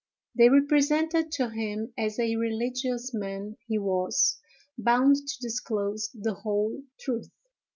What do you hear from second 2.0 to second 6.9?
a religious man, he was bound to disclose the whole